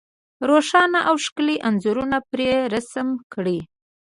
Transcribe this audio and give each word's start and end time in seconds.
روښانه 0.49 0.99
او 1.09 1.15
ښکلي 1.25 1.55
انځورونه 1.67 2.17
پرې 2.31 2.49
رسم 2.73 3.07
کړي. 3.33 3.59